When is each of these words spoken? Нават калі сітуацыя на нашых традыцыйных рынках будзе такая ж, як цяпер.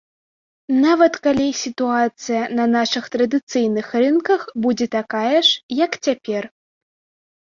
Нават 0.83 1.13
калі 1.25 1.47
сітуацыя 1.63 2.39
на 2.59 2.63
нашых 2.75 3.03
традыцыйных 3.15 3.91
рынках 4.03 4.41
будзе 4.63 4.87
такая 4.97 5.39
ж, 5.51 5.61
як 5.85 5.91
цяпер. 6.09 6.43